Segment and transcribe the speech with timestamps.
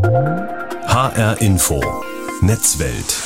[0.00, 1.82] HR Info.
[2.40, 3.16] Netzwelt.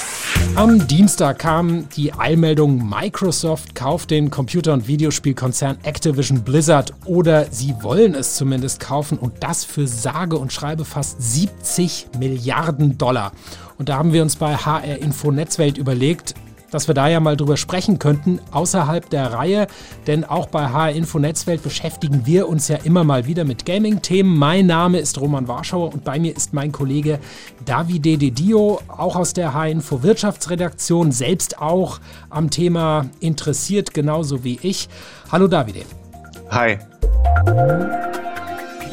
[0.54, 7.74] Am Dienstag kam die Eilmeldung, Microsoft kauft den Computer- und Videospielkonzern Activision Blizzard oder sie
[7.82, 13.32] wollen es zumindest kaufen und das für sage und schreibe fast 70 Milliarden Dollar.
[13.76, 16.34] Und da haben wir uns bei HR Info Netzwelt überlegt,
[16.72, 19.68] dass wir da ja mal drüber sprechen könnten, außerhalb der Reihe.
[20.08, 24.36] Denn auch bei HR Info Netzwelt beschäftigen wir uns ja immer mal wieder mit Gaming-Themen.
[24.36, 27.20] Mein Name ist Roman Warschauer und bei mir ist mein Kollege
[27.64, 32.00] Davide De Dio, auch aus der HR Info Wirtschaftsredaktion, selbst auch
[32.30, 34.88] am Thema interessiert, genauso wie ich.
[35.30, 35.82] Hallo Davide.
[36.50, 36.78] Hi.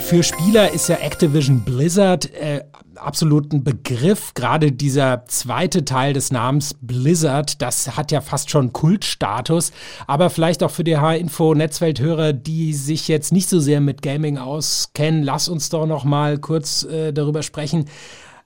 [0.09, 2.63] Für Spieler ist ja Activision Blizzard äh,
[2.95, 4.33] absolut ein Begriff.
[4.33, 9.71] Gerade dieser zweite Teil des Namens Blizzard, das hat ja fast schon Kultstatus.
[10.07, 15.21] Aber vielleicht auch für die H-Info-Netzwelthörer, die sich jetzt nicht so sehr mit Gaming auskennen,
[15.21, 17.85] lass uns doch noch mal kurz äh, darüber sprechen.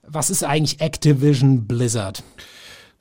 [0.06, 2.24] Was ist eigentlich Activision Blizzard?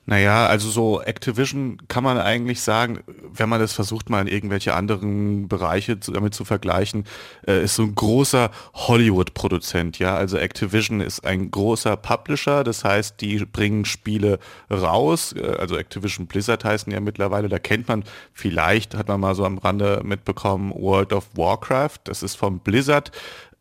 [0.05, 2.99] Naja, also so Activision kann man eigentlich sagen,
[3.33, 7.05] wenn man das versucht mal in irgendwelche anderen Bereiche zu, damit zu vergleichen,
[7.47, 10.15] äh, ist so ein großer Hollywood-Produzent, ja.
[10.15, 16.27] Also Activision ist ein großer Publisher, das heißt, die bringen Spiele raus, äh, also Activision
[16.27, 20.73] Blizzard heißen ja mittlerweile, da kennt man vielleicht, hat man mal so am Rande mitbekommen,
[20.75, 23.11] World of Warcraft, das ist vom Blizzard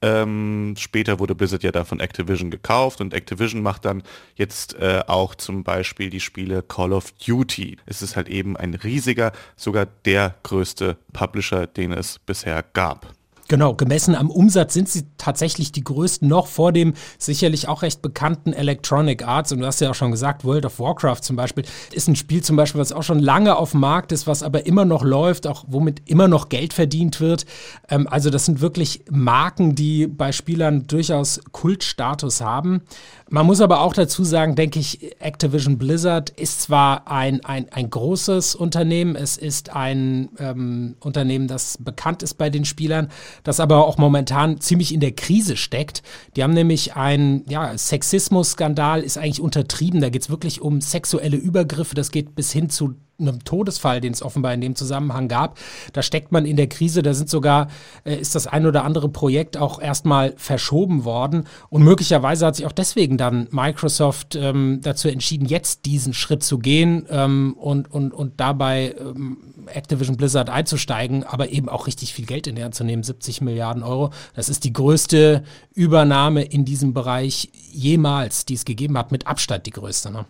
[0.02, 4.02] ähm, später wurde Blizzard ja da von Activision gekauft und Activision macht dann
[4.34, 7.78] jetzt äh, auch zum Beispiel die Spiele Call of Duty.
[7.86, 13.14] Es ist halt eben ein riesiger, sogar der größte Publisher, den es bisher gab.
[13.48, 18.00] Genau, gemessen am Umsatz sind sie tatsächlich die größten noch vor dem sicherlich auch recht
[18.00, 19.52] bekannten Electronic Arts.
[19.52, 22.42] Und du hast ja auch schon gesagt, World of Warcraft zum Beispiel ist ein Spiel
[22.42, 25.46] zum Beispiel, was auch schon lange auf dem Markt ist, was aber immer noch läuft,
[25.46, 27.44] auch womit immer noch Geld verdient wird.
[27.90, 32.82] Ähm, also das sind wirklich Marken, die bei Spielern durchaus Kultstatus haben.
[33.28, 37.88] Man muss aber auch dazu sagen, denke ich, Activision Blizzard ist zwar ein, ein, ein
[37.88, 43.08] großes Unternehmen, es ist ein ähm, Unternehmen, das bekannt ist bei den Spielern,
[43.42, 46.02] das aber auch momentan ziemlich in der Krise steckt.
[46.36, 51.36] Die haben nämlich einen ja, Sexismus-Skandal, ist eigentlich untertrieben, da geht es wirklich um sexuelle
[51.36, 55.58] Übergriffe, das geht bis hin zu einem Todesfall, den es offenbar in dem Zusammenhang gab.
[55.92, 57.68] Da steckt man in der Krise, da sind sogar,
[58.04, 61.44] äh, ist das ein oder andere Projekt auch erstmal verschoben worden.
[61.68, 66.58] Und möglicherweise hat sich auch deswegen dann Microsoft ähm, dazu entschieden, jetzt diesen Schritt zu
[66.58, 72.26] gehen ähm, und, und, und dabei ähm, Activision Blizzard einzusteigen, aber eben auch richtig viel
[72.26, 74.10] Geld in der Hand zu nehmen, 70 Milliarden Euro.
[74.34, 75.42] Das ist die größte
[75.74, 80.10] Übernahme in diesem Bereich jemals, die es gegeben hat, mit Abstand die größte.
[80.10, 80.26] Ne?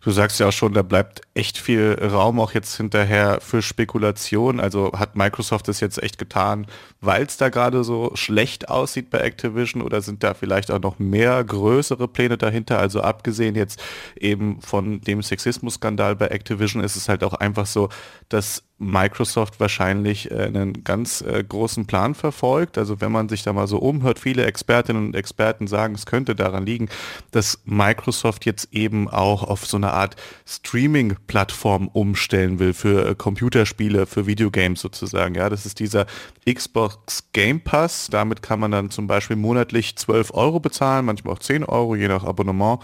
[0.00, 4.58] Du sagst ja auch schon, da bleibt echt viel Raum auch jetzt hinterher für Spekulation.
[4.58, 6.66] Also hat Microsoft das jetzt echt getan,
[7.00, 10.98] weil es da gerade so schlecht aussieht bei Activision oder sind da vielleicht auch noch
[10.98, 12.80] mehr größere Pläne dahinter?
[12.80, 13.80] Also abgesehen jetzt
[14.16, 17.88] eben von dem Sexismus-Skandal bei Activision ist es halt auch einfach so,
[18.28, 22.78] dass Microsoft wahrscheinlich äh, einen ganz äh, großen Plan verfolgt.
[22.78, 26.34] Also wenn man sich da mal so umhört, viele Expertinnen und Experten sagen, es könnte
[26.34, 26.88] daran liegen,
[27.30, 30.16] dass Microsoft jetzt eben auch auf so eine Art
[30.46, 35.34] Streaming-Plattform umstellen will für äh, Computerspiele, für Videogames sozusagen.
[35.34, 36.06] Ja, das ist dieser
[36.52, 38.08] Xbox Game Pass.
[38.10, 42.08] Damit kann man dann zum Beispiel monatlich 12 Euro bezahlen, manchmal auch 10 Euro, je
[42.08, 42.80] nach Abonnement.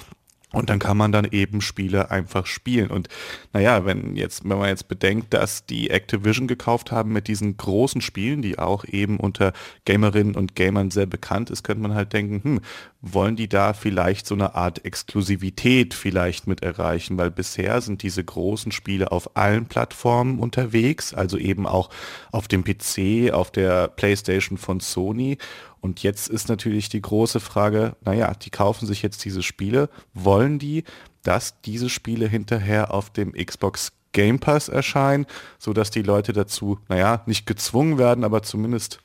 [0.50, 2.91] Und dann kann man dann eben Spiele einfach spielen.
[2.91, 3.09] Und
[3.53, 8.00] naja, wenn jetzt, wenn man jetzt bedenkt, dass die Activision gekauft haben mit diesen großen
[8.00, 9.53] Spielen, die auch eben unter
[9.84, 12.60] Gamerinnen und Gamern sehr bekannt ist, könnte man halt denken, hm,
[13.00, 17.16] wollen die da vielleicht so eine Art Exklusivität vielleicht mit erreichen?
[17.16, 21.91] Weil bisher sind diese großen Spiele auf allen Plattformen unterwegs, also eben auch
[22.32, 25.38] auf dem PC, auf der PlayStation von Sony.
[25.81, 30.58] Und jetzt ist natürlich die große Frage, naja, die kaufen sich jetzt diese Spiele, wollen
[30.58, 30.82] die,
[31.22, 35.26] dass diese Spiele hinterher auf dem Xbox Game Pass erscheinen,
[35.58, 39.00] sodass die Leute dazu, naja, nicht gezwungen werden, aber zumindest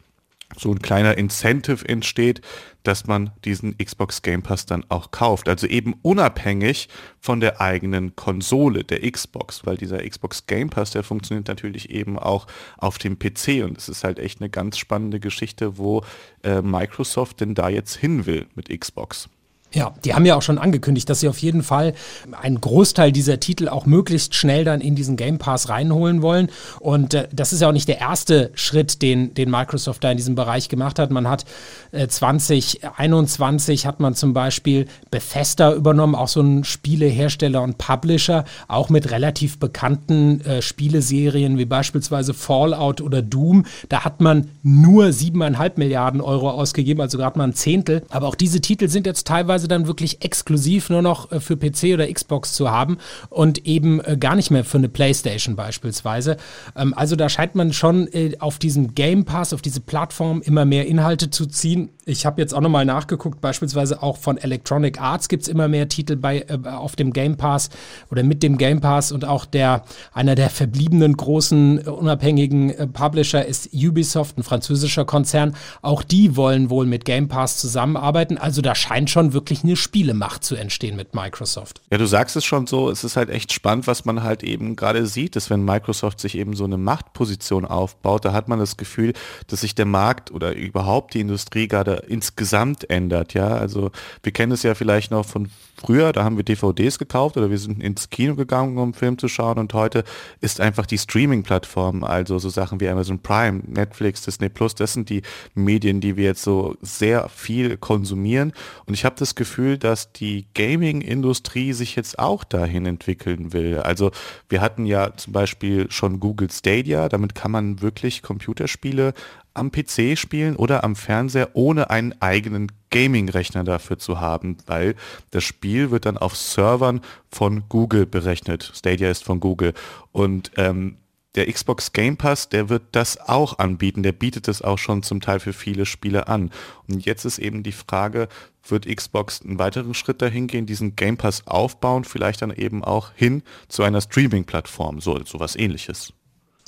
[0.57, 2.41] so ein kleiner Incentive entsteht,
[2.83, 5.47] dass man diesen Xbox Game Pass dann auch kauft.
[5.47, 6.89] Also eben unabhängig
[7.19, 12.19] von der eigenen Konsole, der Xbox, weil dieser Xbox Game Pass, der funktioniert natürlich eben
[12.19, 12.47] auch
[12.77, 16.03] auf dem PC und es ist halt echt eine ganz spannende Geschichte, wo
[16.43, 19.29] äh, Microsoft denn da jetzt hin will mit Xbox.
[19.73, 21.93] Ja, die haben ja auch schon angekündigt, dass sie auf jeden Fall
[22.39, 26.49] einen Großteil dieser Titel auch möglichst schnell dann in diesen Game Pass reinholen wollen.
[26.79, 30.17] Und äh, das ist ja auch nicht der erste Schritt, den, den Microsoft da in
[30.17, 31.09] diesem Bereich gemacht hat.
[31.09, 31.45] Man hat
[31.91, 38.89] äh, 2021 hat man zum Beispiel Bethesda übernommen, auch so ein Spielehersteller und Publisher, auch
[38.89, 43.65] mit relativ bekannten äh, Spieleserien wie beispielsweise Fallout oder Doom.
[43.89, 48.03] Da hat man nur siebeneinhalb Milliarden Euro ausgegeben, also gerade mal ein Zehntel.
[48.09, 51.57] Aber auch diese Titel sind jetzt teilweise teilweise dann wirklich exklusiv nur noch äh, für
[51.57, 52.97] PC oder Xbox zu haben
[53.29, 56.37] und eben äh, gar nicht mehr für eine Playstation beispielsweise.
[56.75, 60.65] Ähm, also da scheint man schon äh, auf diesen Game Pass, auf diese Plattform immer
[60.65, 61.89] mehr Inhalte zu ziehen.
[62.05, 65.87] Ich habe jetzt auch nochmal nachgeguckt, beispielsweise auch von Electronic Arts gibt es immer mehr
[65.87, 67.69] Titel bei, auf dem Game Pass
[68.11, 73.69] oder mit dem Game Pass und auch der, einer der verbliebenen großen unabhängigen Publisher ist
[73.73, 75.55] Ubisoft, ein französischer Konzern.
[75.81, 78.37] Auch die wollen wohl mit Game Pass zusammenarbeiten.
[78.37, 81.81] Also da scheint schon wirklich eine Spielemacht zu entstehen mit Microsoft.
[81.91, 84.75] Ja, du sagst es schon so, es ist halt echt spannend, was man halt eben
[84.75, 88.77] gerade sieht, dass wenn Microsoft sich eben so eine Machtposition aufbaut, da hat man das
[88.77, 89.13] Gefühl,
[89.47, 93.33] dass sich der Markt oder überhaupt die Industrie gerade insgesamt ändert.
[93.33, 93.91] Ja, also
[94.23, 97.57] wir kennen es ja vielleicht noch von früher, da haben wir DVDs gekauft oder wir
[97.57, 100.03] sind ins Kino gegangen, um einen Film zu schauen und heute
[100.39, 105.09] ist einfach die Streaming-Plattform, also so Sachen wie Amazon Prime, Netflix, Disney Plus, das sind
[105.09, 105.23] die
[105.55, 108.53] Medien, die wir jetzt so sehr viel konsumieren
[108.85, 113.79] und ich habe das Gefühl, dass die Gaming-Industrie sich jetzt auch dahin entwickeln will.
[113.79, 114.11] Also
[114.49, 119.13] wir hatten ja zum Beispiel schon Google Stadia, damit kann man wirklich Computerspiele
[119.53, 124.95] am PC spielen oder am Fernseher, ohne einen eigenen Gaming-Rechner dafür zu haben, weil
[125.31, 128.71] das Spiel wird dann auf Servern von Google berechnet.
[128.73, 129.73] Stadia ist von Google.
[130.11, 130.97] Und ähm,
[131.35, 134.03] der Xbox Game Pass, der wird das auch anbieten.
[134.03, 136.51] Der bietet es auch schon zum Teil für viele Spiele an.
[136.87, 138.27] Und jetzt ist eben die Frage,
[138.67, 143.11] wird Xbox einen weiteren Schritt dahin gehen, diesen Game Pass aufbauen, vielleicht dann eben auch
[143.15, 146.13] hin zu einer Streaming-Plattform, so sowas ähnliches.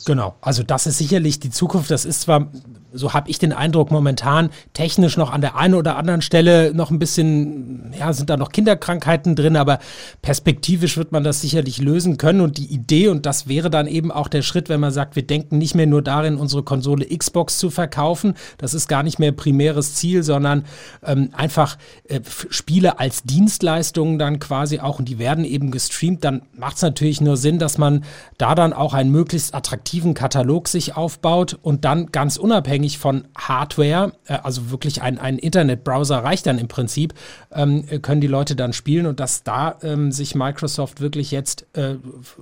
[0.04, 1.90] Genau, also das ist sicherlich die Zukunft.
[1.90, 2.48] Das ist zwar,
[2.92, 6.92] so habe ich den Eindruck, momentan technisch noch an der einen oder anderen Stelle noch
[6.92, 9.80] ein bisschen, ja, sind da noch Kinderkrankheiten drin, aber
[10.22, 12.42] perspektivisch wird man das sicherlich lösen können.
[12.42, 15.26] Und die Idee, und das wäre dann eben auch der Schritt, wenn man sagt, wir
[15.26, 18.34] denken nicht mehr nur darin, unsere Konsole Xbox zu verkaufen.
[18.58, 20.66] Das ist gar nicht mehr primäres Ziel, sondern
[21.04, 21.78] ähm, einfach
[22.10, 22.20] äh,
[22.50, 27.22] Spiele als Dienstleistungen dann quasi auch, und die werden eben gestreamt, dann macht es natürlich
[27.22, 28.04] nur Sinn, dass man
[28.38, 33.28] da dann auch ein möglichst attraktives attraktiven Katalog sich aufbaut und dann ganz unabhängig von
[33.38, 37.14] Hardware, äh, also wirklich ein, ein Internetbrowser reicht dann im Prinzip,
[37.54, 41.98] ähm, können die Leute dann spielen und dass da ähm, sich Microsoft wirklich jetzt äh,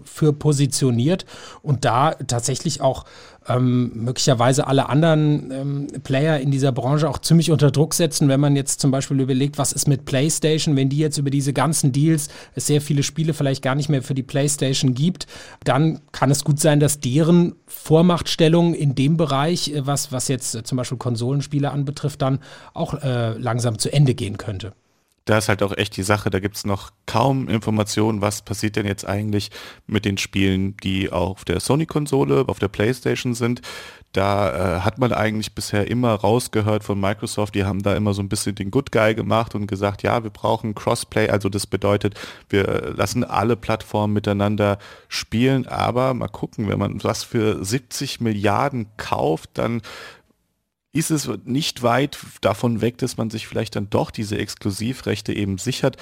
[0.06, 1.26] für positioniert
[1.62, 3.04] und da tatsächlich auch
[3.48, 8.40] ähm, möglicherweise alle anderen ähm, Player in dieser Branche auch ziemlich unter Druck setzen, wenn
[8.40, 11.92] man jetzt zum Beispiel überlegt, was ist mit PlayStation, wenn die jetzt über diese ganzen
[11.92, 15.28] Deals es sehr viele Spiele vielleicht gar nicht mehr für die PlayStation gibt,
[15.64, 17.33] dann kann es gut sein, dass deren
[17.68, 22.40] Vormachtstellung in dem Bereich, äh, was, was jetzt äh, zum Beispiel Konsolenspiele anbetrifft, dann
[22.74, 24.74] auch äh, langsam zu Ende gehen könnte
[25.26, 28.76] da ist halt auch echt die Sache, da gibt es noch kaum Informationen, was passiert
[28.76, 29.52] denn jetzt eigentlich
[29.88, 33.62] mit den Spielen, die auf der Sony-Konsole, auf der PlayStation sind.
[34.14, 38.22] Da äh, hat man eigentlich bisher immer rausgehört von Microsoft, die haben da immer so
[38.22, 42.14] ein bisschen den Good Guy gemacht und gesagt, ja, wir brauchen Crossplay, also das bedeutet,
[42.48, 44.78] wir lassen alle Plattformen miteinander
[45.08, 49.82] spielen, aber mal gucken, wenn man was für 70 Milliarden kauft, dann
[50.94, 55.58] ist es nicht weit davon weg, dass man sich vielleicht dann doch diese Exklusivrechte eben
[55.58, 55.98] sichert.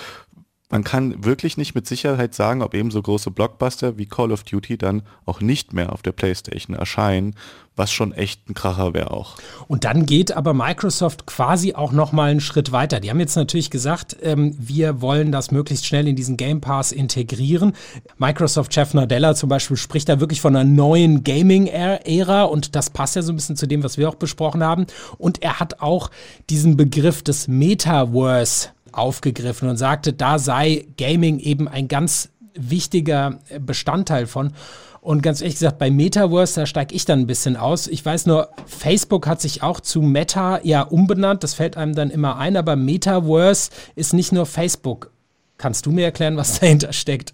[0.71, 4.43] Man kann wirklich nicht mit Sicherheit sagen, ob eben so große Blockbuster wie Call of
[4.43, 7.35] Duty dann auch nicht mehr auf der PlayStation erscheinen,
[7.75, 9.35] was schon echt ein Kracher wäre auch.
[9.67, 13.01] Und dann geht aber Microsoft quasi auch noch mal einen Schritt weiter.
[13.01, 16.93] Die haben jetzt natürlich gesagt, ähm, wir wollen das möglichst schnell in diesen Game Pass
[16.93, 17.73] integrieren.
[18.17, 23.21] Microsoft-Chef Nadella zum Beispiel spricht da wirklich von einer neuen Gaming-Ära und das passt ja
[23.21, 24.85] so ein bisschen zu dem, was wir auch besprochen haben.
[25.17, 26.11] Und er hat auch
[26.49, 34.27] diesen Begriff des Metaverse aufgegriffen und sagte, da sei Gaming eben ein ganz wichtiger Bestandteil
[34.27, 34.53] von.
[35.01, 37.87] Und ganz ehrlich gesagt, bei Metaverse, da steige ich dann ein bisschen aus.
[37.87, 41.43] Ich weiß nur, Facebook hat sich auch zu Meta ja umbenannt.
[41.43, 42.55] Das fällt einem dann immer ein.
[42.55, 45.11] Aber Metaverse ist nicht nur Facebook.
[45.57, 47.33] Kannst du mir erklären, was dahinter steckt?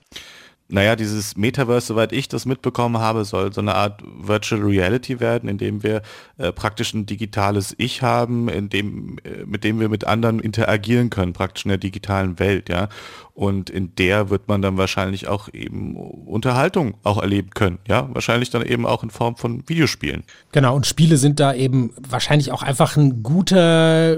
[0.70, 5.48] Naja, dieses Metaverse, soweit ich das mitbekommen habe, soll so eine Art Virtual Reality werden,
[5.48, 6.02] in dem wir
[6.38, 11.10] äh, praktisch ein digitales Ich haben, in dem, äh, mit dem wir mit anderen interagieren
[11.10, 12.90] können, praktisch in der digitalen Welt, ja.
[13.34, 18.10] Und in der wird man dann wahrscheinlich auch eben Unterhaltung auch erleben können, ja.
[18.14, 20.24] Wahrscheinlich dann eben auch in Form von Videospielen.
[20.52, 24.18] Genau, und Spiele sind da eben wahrscheinlich auch einfach ein guter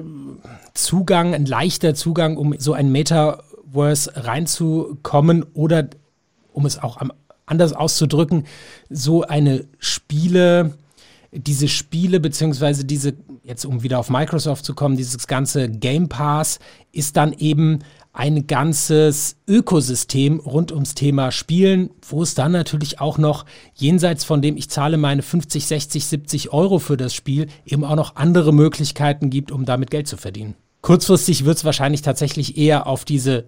[0.73, 5.89] Zugang, ein leichter Zugang, um so ein Metaverse reinzukommen oder
[6.59, 6.97] um es auch
[7.45, 8.43] anders auszudrücken,
[8.89, 10.73] so eine Spiele,
[11.31, 13.13] diese Spiele, beziehungsweise diese,
[13.43, 16.59] jetzt um wieder auf Microsoft zu kommen, dieses ganze Game Pass
[16.91, 17.79] ist dann eben
[18.11, 24.41] ein ganzes Ökosystem rund ums Thema Spielen, wo es dann natürlich auch noch jenseits von
[24.41, 28.51] dem ich zahle meine 50, 60, 70 Euro für das Spiel, eben auch noch andere
[28.51, 30.55] Möglichkeiten gibt, um damit Geld zu verdienen.
[30.81, 33.45] Kurzfristig wird es wahrscheinlich tatsächlich eher auf diese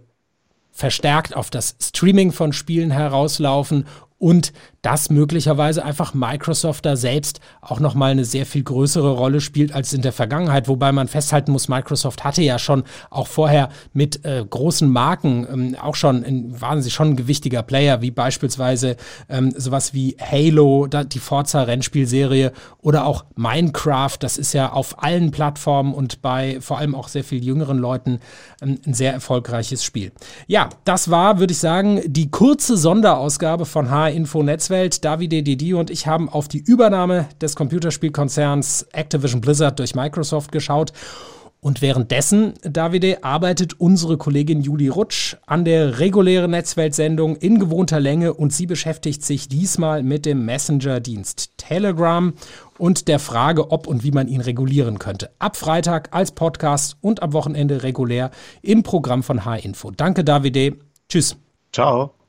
[0.71, 3.85] verstärkt auf das Streaming von Spielen herauslaufen
[4.21, 9.73] und dass möglicherweise einfach Microsoft da selbst auch nochmal eine sehr viel größere Rolle spielt
[9.73, 14.23] als in der Vergangenheit, wobei man festhalten muss, Microsoft hatte ja schon auch vorher mit
[14.23, 18.95] äh, großen Marken ähm, auch schon, in, waren sie schon ein gewichtiger Player, wie beispielsweise
[19.27, 25.31] ähm, sowas wie Halo, da, die Forza-Rennspielserie oder auch Minecraft, das ist ja auf allen
[25.31, 28.19] Plattformen und bei vor allem auch sehr viel jüngeren Leuten
[28.61, 30.11] ähm, ein sehr erfolgreiches Spiel.
[30.45, 34.61] Ja, das war, würde ich sagen, die kurze Sonderausgabe von H-Info Netzwerk.
[34.61, 35.05] Netzwelt.
[35.05, 40.93] Davide Didi und ich haben auf die Übernahme des Computerspielkonzerns Activision Blizzard durch Microsoft geschaut.
[41.59, 48.33] Und währenddessen, Davide, arbeitet unsere Kollegin Juli Rutsch an der regulären Netzweltsendung in gewohnter Länge
[48.33, 52.33] und sie beschäftigt sich diesmal mit dem Messenger-Dienst Telegram
[52.79, 55.29] und der Frage, ob und wie man ihn regulieren könnte.
[55.37, 58.31] Ab Freitag als Podcast und am Wochenende regulär
[58.63, 59.91] im Programm von H-Info.
[59.91, 60.77] Danke, Davide.
[61.09, 61.35] Tschüss.
[61.71, 62.15] Ciao.